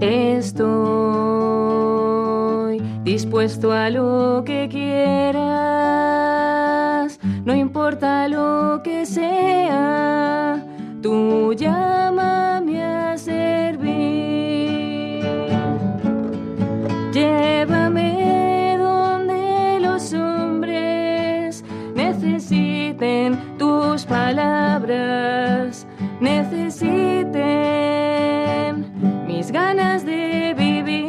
[0.00, 0.66] Estoy
[3.02, 5.38] dispuesto a lo que quieras,
[7.44, 10.62] no importa lo que sea,
[11.00, 13.96] tú llámame a servir.
[17.12, 25.45] Llévame donde los hombres necesiten tus palabras,
[29.56, 31.00] ganas de vivir,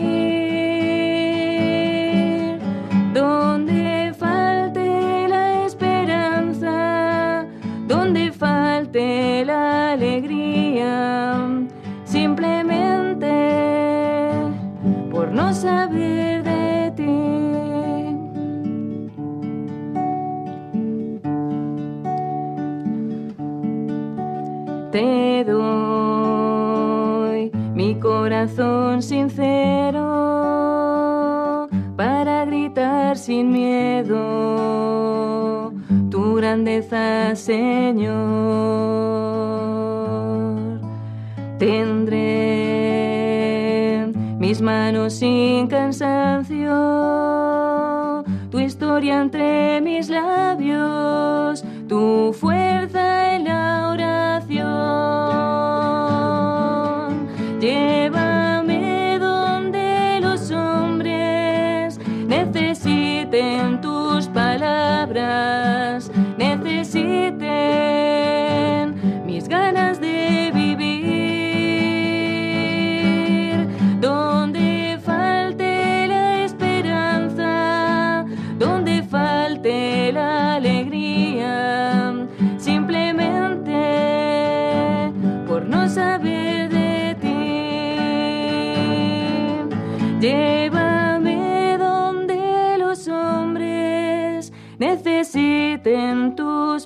[3.13, 7.45] donde falte la esperanza,
[7.87, 11.45] donde falte la alegría,
[12.05, 13.33] simplemente
[15.11, 16.16] por no saber
[27.77, 30.01] mi corazón sincero
[31.95, 34.15] para gritar sin miedo
[36.09, 38.17] tu grandeza, Señor.
[41.59, 42.17] Tendré
[44.39, 46.73] mis manos sin cansancio,
[48.49, 51.63] tu historia entre mis labios,
[63.41, 63.76] necesiten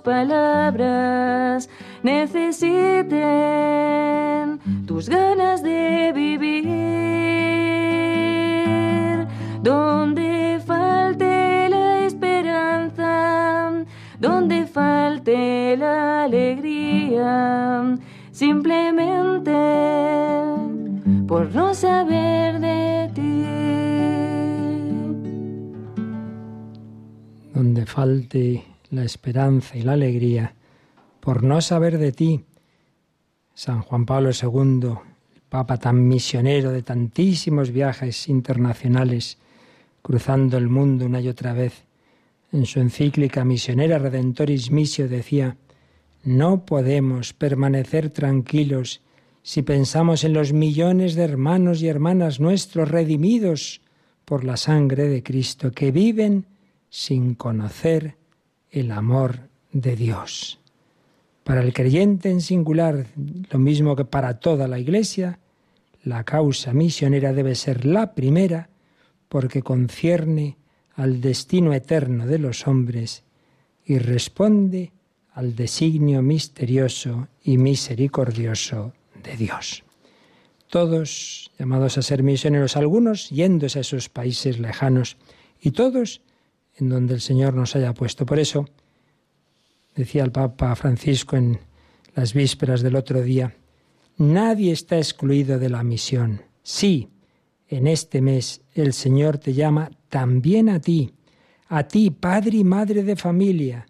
[0.01, 1.69] palabras,
[2.03, 3.19] necesiten
[4.85, 6.67] tus ganas de vivir.
[9.61, 13.71] Donde falte la esperanza,
[14.19, 17.97] donde falte la alegría,
[18.31, 19.51] simplemente
[21.27, 23.31] por no saber de ti.
[27.53, 30.53] donde falte la esperanza y la alegría,
[31.19, 32.43] por no saber de ti.
[33.53, 34.89] San Juan Pablo II,
[35.35, 39.37] el Papa tan misionero de tantísimos viajes internacionales,
[40.01, 41.85] cruzando el mundo una y otra vez,
[42.51, 45.55] en su encíclica Misionera Redentoris Missio decía,
[46.23, 49.01] no podemos permanecer tranquilos
[49.41, 53.81] si pensamos en los millones de hermanos y hermanas nuestros redimidos
[54.25, 56.45] por la sangre de Cristo, que viven
[56.89, 58.20] sin conocer
[58.71, 60.59] el amor de Dios.
[61.43, 63.07] Para el creyente en singular,
[63.49, 65.39] lo mismo que para toda la Iglesia,
[66.03, 68.69] la causa misionera debe ser la primera
[69.27, 70.57] porque concierne
[70.95, 73.23] al destino eterno de los hombres
[73.85, 74.91] y responde
[75.33, 78.93] al designio misterioso y misericordioso
[79.23, 79.83] de Dios.
[80.69, 85.17] Todos llamados a ser misioneros, algunos yéndose a esos países lejanos
[85.59, 86.21] y todos
[86.81, 88.25] en donde el Señor nos haya puesto.
[88.25, 88.67] Por eso,
[89.95, 91.59] decía el Papa Francisco en
[92.15, 93.55] las vísperas del otro día,
[94.17, 96.41] nadie está excluido de la misión.
[96.63, 97.09] Sí,
[97.67, 101.13] en este mes el Señor te llama también a ti,
[101.69, 103.87] a ti, padre y madre de familia,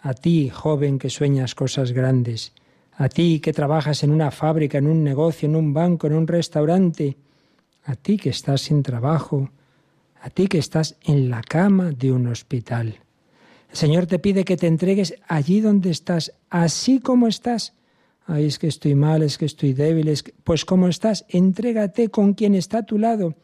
[0.00, 2.52] a ti, joven que sueñas cosas grandes,
[2.92, 6.26] a ti que trabajas en una fábrica, en un negocio, en un banco, en un
[6.26, 7.16] restaurante,
[7.84, 9.50] a ti que estás sin trabajo,
[10.22, 13.00] a ti que estás en la cama de un hospital.
[13.70, 17.74] El Señor te pide que te entregues allí donde estás, así como estás.
[18.26, 20.32] Ay, es que estoy mal, es que estoy débil, es que...
[20.44, 23.34] pues como estás, entrégate con quien está a tu lado,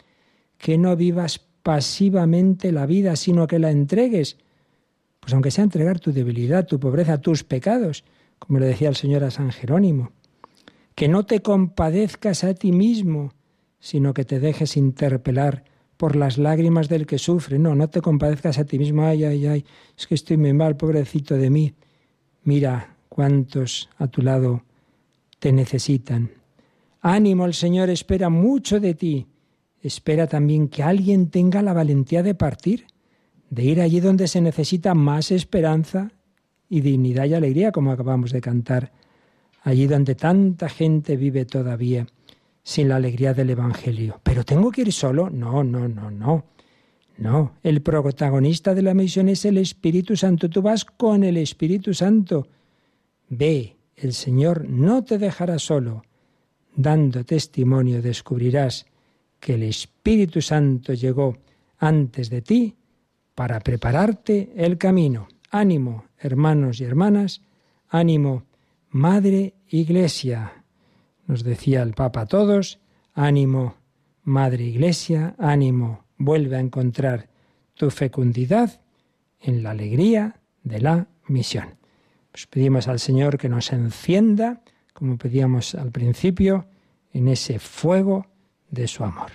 [0.56, 4.38] que no vivas pasivamente la vida, sino que la entregues.
[5.18, 8.04] Pues aunque sea entregar tu debilidad, tu pobreza, tus pecados,
[8.38, 10.12] como le decía el Señor a San Jerónimo.
[10.94, 13.32] Que no te compadezcas a ti mismo,
[13.80, 15.64] sino que te dejes interpelar
[15.98, 17.58] por las lágrimas del que sufre.
[17.58, 19.02] No, no te compadezcas a ti mismo.
[19.02, 19.64] Ay, ay, ay,
[19.98, 21.74] es que estoy muy mal, pobrecito de mí.
[22.44, 24.62] Mira cuántos a tu lado
[25.40, 26.30] te necesitan.
[27.02, 29.26] Ánimo, el Señor espera mucho de ti.
[29.82, 32.86] Espera también que alguien tenga la valentía de partir,
[33.50, 36.12] de ir allí donde se necesita más esperanza
[36.68, 38.92] y dignidad y alegría, como acabamos de cantar,
[39.62, 42.06] allí donde tanta gente vive todavía
[42.68, 44.20] sin la alegría del Evangelio.
[44.22, 45.30] ¿Pero tengo que ir solo?
[45.30, 46.44] No, no, no, no.
[47.16, 50.50] No, el protagonista de la misión es el Espíritu Santo.
[50.50, 52.46] Tú vas con el Espíritu Santo.
[53.30, 56.02] Ve, el Señor no te dejará solo.
[56.76, 58.84] Dando testimonio descubrirás
[59.40, 61.38] que el Espíritu Santo llegó
[61.78, 62.76] antes de ti
[63.34, 65.28] para prepararte el camino.
[65.50, 67.40] Ánimo, hermanos y hermanas,
[67.88, 68.44] ánimo,
[68.90, 70.57] Madre Iglesia.
[71.28, 72.80] Nos decía el Papa a todos,
[73.12, 73.76] ánimo,
[74.24, 77.28] Madre Iglesia, ánimo, vuelve a encontrar
[77.74, 78.80] tu fecundidad
[79.38, 81.76] en la alegría de la misión.
[82.32, 84.62] Pues pedimos al Señor que nos encienda,
[84.94, 86.66] como pedíamos al principio,
[87.12, 88.26] en ese fuego
[88.70, 89.32] de su amor.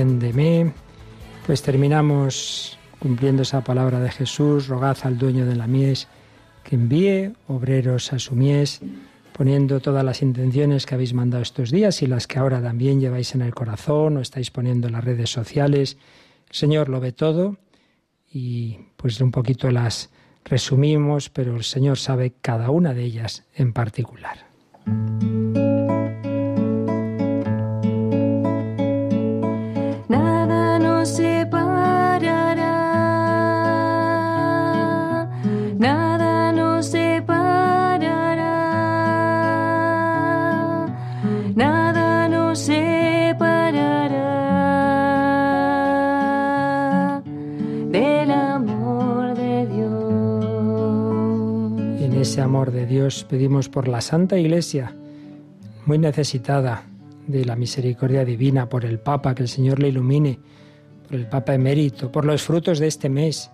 [0.00, 0.72] Enciéndeme.
[1.46, 6.08] Pues terminamos cumpliendo esa palabra de Jesús, rogad al dueño de la mies
[6.64, 8.80] que envíe obreros a su mies,
[9.32, 13.34] poniendo todas las intenciones que habéis mandado estos días y las que ahora también lleváis
[13.34, 15.96] en el corazón o estáis poniendo en las redes sociales.
[16.48, 17.56] El Señor lo ve todo
[18.30, 20.10] y pues un poquito las
[20.44, 24.46] resumimos, pero el Señor sabe cada una de ellas en particular.
[52.90, 54.92] Dios pedimos por la Santa Iglesia,
[55.86, 56.82] muy necesitada
[57.28, 60.40] de la misericordia divina, por el Papa, que el Señor le ilumine,
[61.06, 63.48] por el Papa emérito, por los frutos de este mes,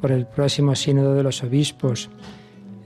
[0.00, 2.10] por el próximo sínodo de los obispos,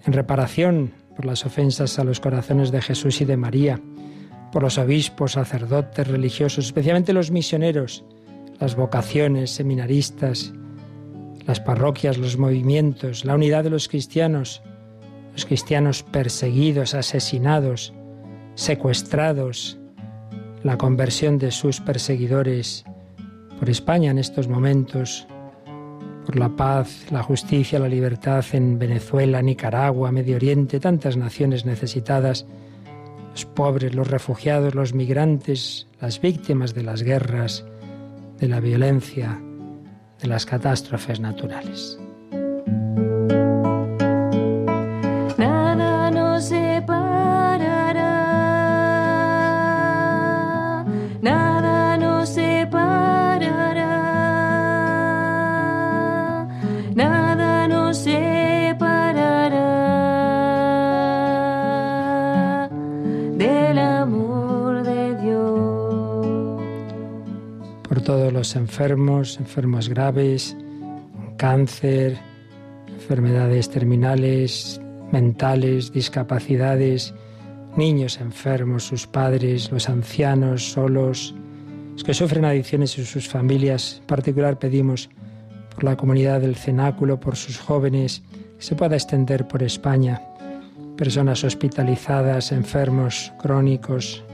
[0.04, 3.80] en reparación por las ofensas a los corazones de Jesús y de María,
[4.52, 8.04] por los obispos, sacerdotes, religiosos, especialmente los misioneros,
[8.60, 10.52] las vocaciones, seminaristas,
[11.46, 14.62] las parroquias, los movimientos, la unidad de los cristianos,
[15.36, 17.92] los cristianos perseguidos, asesinados,
[18.54, 19.78] secuestrados,
[20.62, 22.86] la conversión de sus perseguidores
[23.58, 25.28] por España en estos momentos,
[26.24, 32.46] por la paz, la justicia, la libertad en Venezuela, Nicaragua, Medio Oriente, tantas naciones necesitadas,
[33.32, 37.62] los pobres, los refugiados, los migrantes, las víctimas de las guerras,
[38.40, 39.38] de la violencia,
[40.18, 41.98] de las catástrofes naturales.
[68.36, 70.56] Los enfermos, enfermos graves,
[71.38, 72.18] cáncer,
[72.88, 74.80] enfermedades terminales,
[75.10, 77.14] mentales, discapacidades,
[77.76, 81.34] niños enfermos, sus padres, los ancianos solos,
[81.92, 83.98] los que sufren adicciones y sus familias.
[84.00, 85.08] En particular pedimos
[85.74, 88.22] por la comunidad del cenáculo, por sus jóvenes,
[88.58, 90.20] que se pueda extender por España.
[90.96, 94.24] Personas hospitalizadas, enfermos crónicos,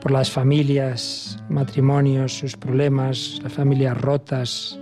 [0.00, 4.78] por las familias, matrimonios, sus problemas, las familias rotas,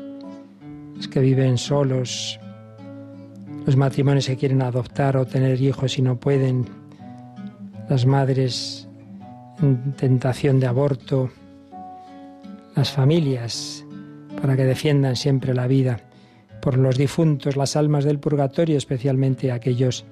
[0.97, 2.41] los que viven solos,
[3.67, 6.67] los matrimonios que quieren adoptar o tener hijos y no pueden,
[7.89, 8.89] las madres
[9.63, 11.31] en tentación de aborto,
[12.75, 13.85] las familias
[14.41, 16.01] para que defiendan siempre la vida,
[16.63, 20.07] por los difuntos, las almas del purgatorio, especialmente aquellos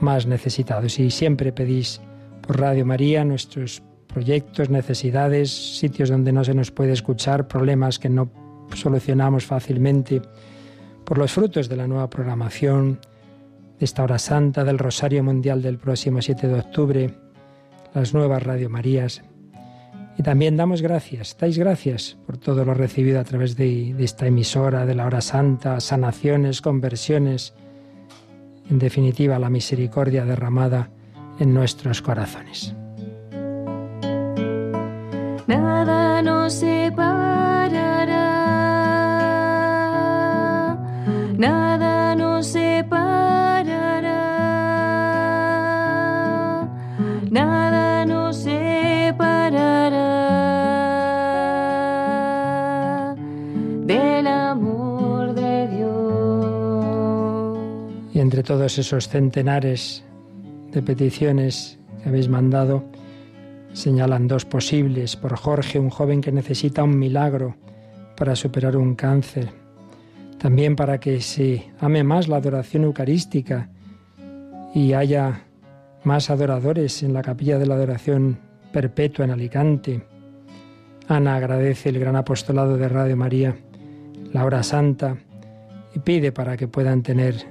[0.00, 0.98] más necesitados.
[0.98, 2.00] Y siempre pedís
[2.46, 8.08] por Radio María nuestros proyectos, necesidades, sitios donde no se nos puede escuchar, problemas que
[8.08, 8.30] no
[8.74, 10.22] solucionamos fácilmente,
[11.04, 13.00] por los frutos de la nueva programación,
[13.78, 17.14] de esta hora santa, del Rosario Mundial del próximo 7 de octubre,
[17.94, 19.22] las nuevas Radio Marías.
[20.18, 24.84] Y también damos gracias, dais gracias por todo lo recibido a través de, esta emisora,
[24.84, 27.54] de la hora santa, sanaciones, conversiones,
[28.70, 30.90] en definitiva la misericordia derramada
[31.38, 32.74] en nuestros corazones.
[35.46, 37.06] Nada nos separará,
[41.36, 41.97] nada
[58.42, 60.04] todos esos centenares
[60.72, 62.84] de peticiones que habéis mandado,
[63.72, 65.16] Señalan dos posibles.
[65.16, 67.56] Por Jorge, un joven que necesita un milagro
[68.16, 69.50] para superar un cáncer.
[70.38, 73.70] También para que se ame más la adoración eucarística
[74.74, 75.42] y haya
[76.04, 78.38] más adoradores en la capilla de la adoración
[78.72, 80.02] perpetua en Alicante.
[81.06, 83.56] Ana agradece el gran apostolado de Radio María,
[84.32, 85.16] la hora santa,
[85.94, 87.46] y pide para que puedan tener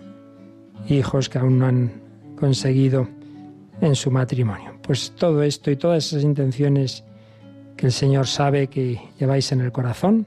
[0.87, 1.91] hijos que aún no han
[2.39, 3.07] conseguido
[3.81, 4.73] en su matrimonio.
[4.81, 7.03] Pues todo esto y todas esas intenciones
[7.75, 10.25] que el Señor sabe que lleváis en el corazón,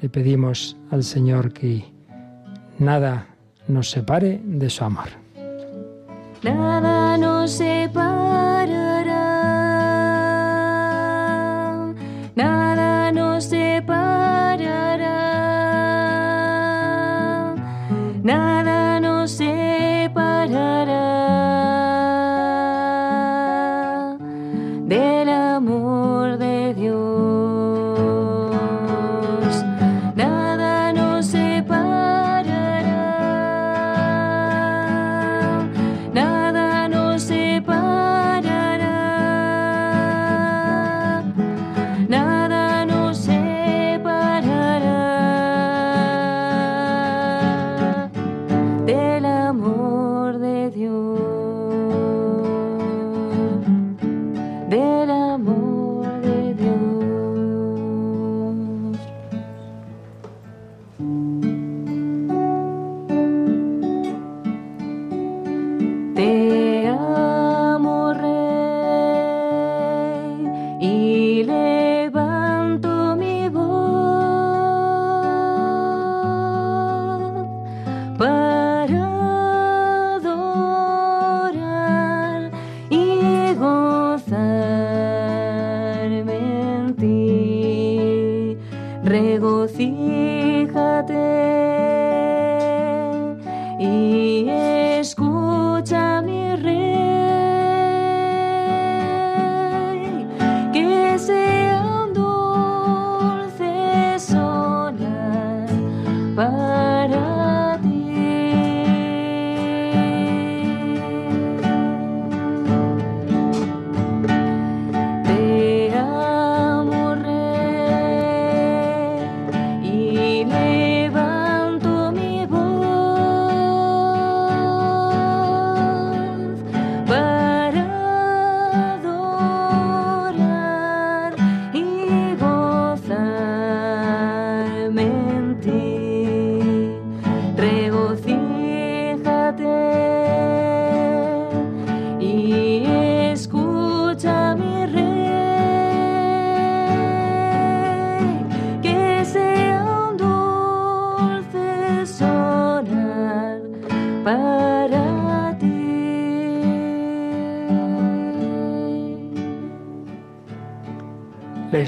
[0.00, 1.84] le pedimos al Señor que
[2.78, 3.28] nada
[3.68, 5.08] nos separe de su amor.
[6.42, 9.14] Nada nos separará,
[12.34, 12.65] nada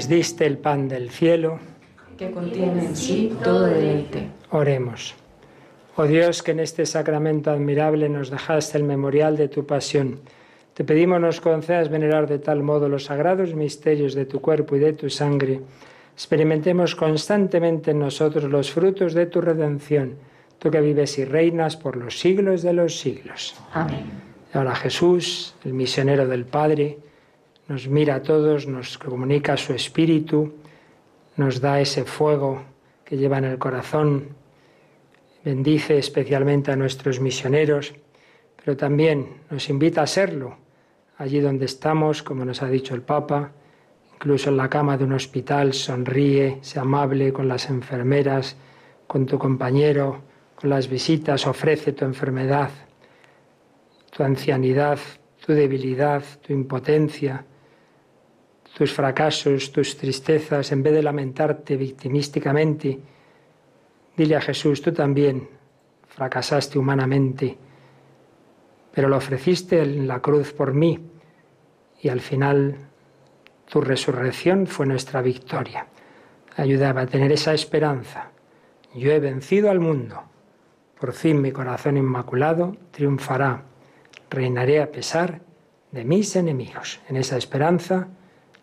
[0.09, 1.59] diste el pan del cielo,
[2.17, 4.27] que contiene en sí todo deleite.
[4.49, 5.15] Oremos.
[5.95, 10.19] Oh Dios, que en este sacramento admirable nos dejaste el memorial de tu pasión.
[10.73, 14.79] Te pedimos nos concedas venerar de tal modo los sagrados misterios de tu cuerpo y
[14.79, 15.61] de tu sangre.
[16.13, 20.15] Experimentemos constantemente en nosotros los frutos de tu redención,
[20.57, 23.55] tú que vives y reinas por los siglos de los siglos.
[23.73, 24.05] Amén.
[24.53, 26.97] Ahora Jesús, el misionero del Padre,
[27.69, 30.53] nos mira a todos, nos comunica su espíritu,
[31.37, 32.63] nos da ese fuego
[33.05, 34.29] que lleva en el corazón,
[35.45, 37.93] bendice especialmente a nuestros misioneros,
[38.57, 40.57] pero también nos invita a serlo
[41.19, 43.51] allí donde estamos, como nos ha dicho el Papa,
[44.15, 48.57] incluso en la cama de un hospital, sonríe, sea amable con las enfermeras,
[49.05, 50.23] con tu compañero,
[50.55, 52.71] con las visitas, ofrece tu enfermedad,
[54.09, 54.97] tu ancianidad,
[55.45, 57.45] tu debilidad, tu impotencia,
[58.79, 62.97] tus fracasos, tus tristezas, en vez de lamentarte victimísticamente,
[64.15, 65.49] dile a Jesús, tú también
[66.07, 67.57] fracasaste humanamente,
[68.93, 70.97] pero lo ofreciste en la cruz por mí
[72.01, 72.77] y al final
[73.69, 75.85] tu resurrección fue nuestra victoria.
[76.55, 78.31] Ayúdame a tener esa esperanza.
[78.95, 80.23] Yo he vencido al mundo.
[80.97, 83.61] Por fin mi corazón inmaculado triunfará.
[84.29, 85.41] Reinaré a pesar
[85.91, 87.01] de mis enemigos.
[87.09, 88.07] En esa esperanza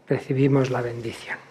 [0.09, 1.46] recibimos la bendición.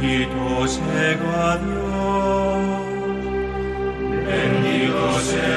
[0.00, 2.86] 기도제가 되어
[4.24, 5.55] 맨 기도제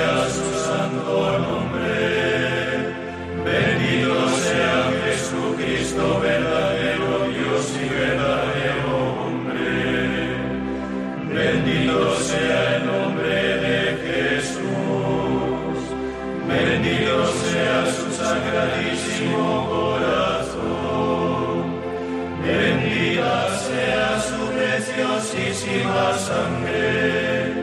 [26.17, 27.53] sangre.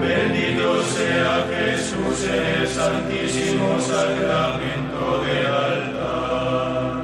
[0.00, 7.02] Bendito sea Jesús en el santísimo sacramento del altar.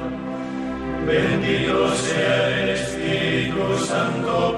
[1.05, 4.50] Bendito sea el Espíritu Santo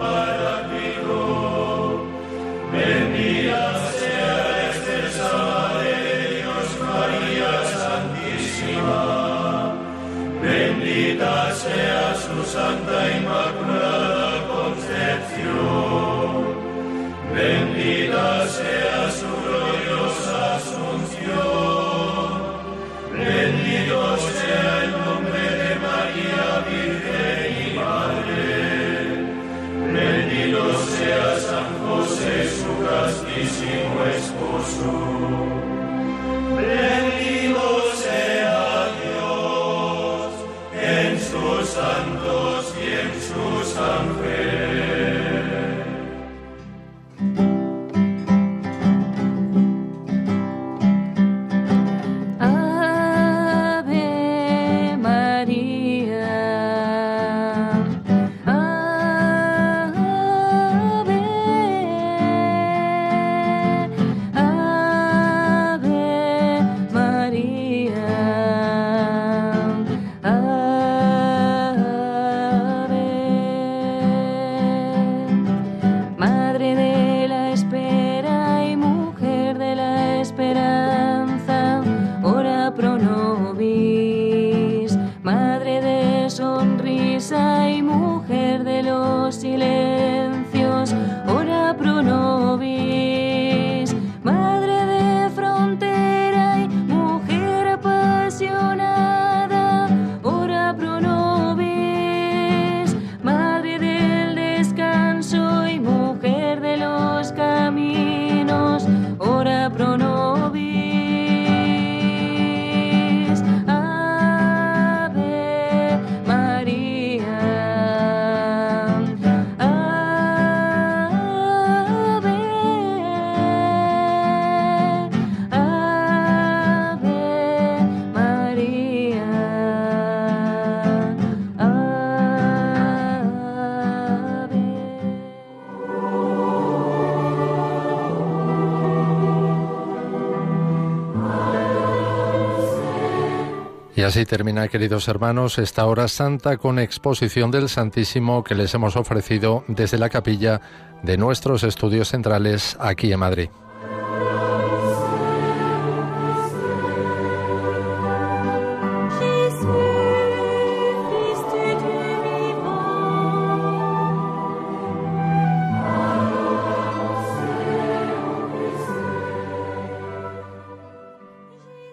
[144.13, 149.63] así termina, queridos hermanos, esta hora santa con exposición del Santísimo que les hemos ofrecido
[149.67, 150.61] desde la capilla
[151.01, 153.49] de nuestros estudios centrales aquí en Madrid.